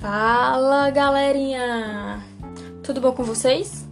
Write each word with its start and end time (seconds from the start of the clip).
Fala 0.00 0.88
galerinha! 0.88 2.24
Tudo 2.82 3.02
bom 3.02 3.12
com 3.12 3.22
vocês? 3.22 3.86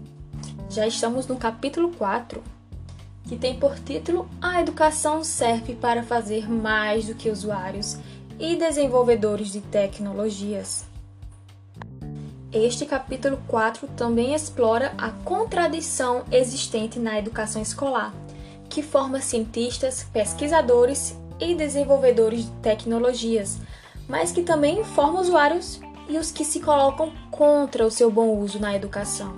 Já 0.71 0.87
estamos 0.87 1.27
no 1.27 1.37
capítulo 1.37 1.91
4, 1.99 2.43
que 3.29 3.37
tem 3.37 3.59
por 3.59 3.79
título 3.79 4.27
A 4.41 4.59
educação 4.63 5.23
serve 5.23 5.75
para 5.75 6.03
fazer 6.03 6.51
mais 6.51 7.05
do 7.05 7.15
que 7.15 7.29
usuários 7.29 7.99
e 8.41 8.57
desenvolvedores 8.57 9.53
de 9.53 9.61
tecnologias. 9.61 10.87
Este 12.51 12.87
capítulo 12.87 13.39
4 13.47 13.87
também 13.89 14.33
explora 14.33 14.95
a 14.97 15.11
contradição 15.11 16.25
existente 16.33 16.99
na 16.99 17.19
educação 17.19 17.61
escolar, 17.61 18.15
que 18.71 18.83
forma 18.83 19.21
cientistas, 19.21 20.05
pesquisadores 20.11 21.15
e 21.39 21.55
desenvolvedores 21.55 22.47
de 22.47 22.51
tecnologias, 22.63 23.59
mas 24.09 24.33
que 24.33 24.43
também 24.43 24.83
forma 24.83 25.21
usuários 25.21 25.79
e 26.09 26.19
os 26.19 26.31
que 26.31 26.45
se 26.45 26.61
colocam 26.61 27.13
contra 27.31 27.87
o 27.87 27.91
seu 27.91 28.11
bom 28.11 28.37
uso 28.39 28.59
na 28.59 28.75
educação. 28.75 29.35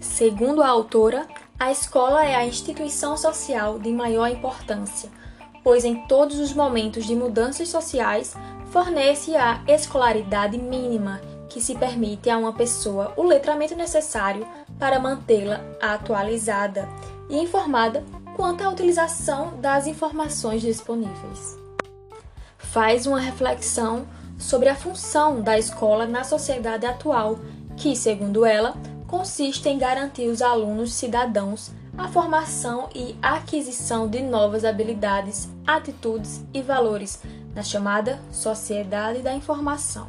Segundo 0.00 0.62
a 0.62 0.68
autora, 0.68 1.26
a 1.58 1.70
escola 1.70 2.24
é 2.24 2.34
a 2.34 2.46
instituição 2.46 3.16
social 3.16 3.78
de 3.78 3.90
maior 3.90 4.28
importância, 4.28 5.10
pois 5.62 5.84
em 5.84 6.06
todos 6.06 6.38
os 6.38 6.52
momentos 6.52 7.04
de 7.04 7.14
mudanças 7.14 7.68
sociais 7.68 8.34
fornece 8.66 9.36
a 9.36 9.62
escolaridade 9.68 10.58
mínima 10.58 11.20
que 11.48 11.60
se 11.60 11.74
permite 11.76 12.28
a 12.28 12.36
uma 12.36 12.52
pessoa 12.52 13.12
o 13.16 13.22
letramento 13.22 13.76
necessário 13.76 14.46
para 14.78 14.98
mantê-la 14.98 15.60
atualizada 15.80 16.88
e 17.30 17.38
informada 17.38 18.04
quanto 18.36 18.62
à 18.62 18.68
utilização 18.68 19.56
das 19.60 19.86
informações 19.86 20.60
disponíveis. 20.60 21.56
Faz 22.58 23.06
uma 23.06 23.20
reflexão 23.20 24.06
sobre 24.44 24.68
a 24.68 24.74
função 24.74 25.40
da 25.40 25.58
escola 25.58 26.06
na 26.06 26.22
sociedade 26.22 26.84
atual, 26.84 27.38
que, 27.78 27.96
segundo 27.96 28.44
ela, 28.44 28.74
consiste 29.06 29.70
em 29.70 29.78
garantir 29.78 30.28
aos 30.28 30.42
alunos 30.42 30.92
cidadãos 30.92 31.70
a 31.96 32.08
formação 32.08 32.90
e 32.94 33.16
aquisição 33.22 34.06
de 34.06 34.20
novas 34.20 34.62
habilidades, 34.62 35.48
atitudes 35.66 36.44
e 36.52 36.60
valores 36.60 37.22
na 37.54 37.62
chamada 37.62 38.20
sociedade 38.30 39.22
da 39.22 39.32
informação. 39.32 40.08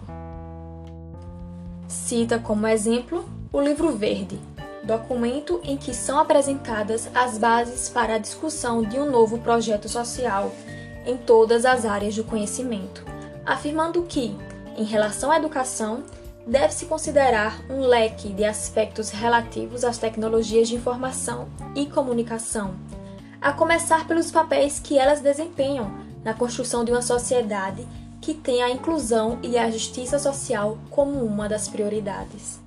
Cita 1.88 2.38
como 2.38 2.68
exemplo 2.68 3.24
o 3.54 3.62
Livro 3.62 3.92
Verde, 3.94 4.38
documento 4.84 5.62
em 5.64 5.78
que 5.78 5.94
são 5.94 6.20
apresentadas 6.20 7.10
as 7.16 7.38
bases 7.38 7.88
para 7.88 8.16
a 8.16 8.20
discussão 8.20 8.82
de 8.84 9.00
um 9.00 9.10
novo 9.10 9.38
projeto 9.38 9.88
social 9.88 10.52
em 11.06 11.16
todas 11.16 11.66
as 11.66 11.86
áreas 11.86 12.16
do 12.16 12.24
conhecimento, 12.24 13.15
afirmando 13.46 14.04
que, 14.04 14.36
em 14.78 14.84
relação 14.84 15.32
à 15.32 15.38
educação, 15.38 16.04
deve-se 16.48 16.86
considerar 16.86 17.60
um 17.70 17.82
leque 17.82 18.30
de 18.30 18.44
aspectos 18.44 19.10
relativos 19.10 19.84
às 19.84 19.98
tecnologias 19.98 20.68
de 20.68 20.76
informação 20.76 21.48
e 21.76 21.86
comunicação, 21.86 22.76
a 23.42 23.52
começar 23.52 24.08
pelos 24.08 24.32
papéis 24.32 24.80
que 24.80 24.98
elas 24.98 25.22
desempenham 25.22 25.92
na 26.24 26.34
construção 26.34 26.84
de 26.84 26.92
uma 26.92 27.02
sociedade 27.02 27.88
que 28.22 28.34
tem 28.34 28.64
a 28.64 28.70
inclusão 28.72 29.40
e 29.44 29.58
a 29.58 29.70
justiça 29.70 30.18
social 30.18 30.78
como 30.90 31.24
uma 31.24 31.48
das 31.48 31.68
prioridades. 31.68 32.65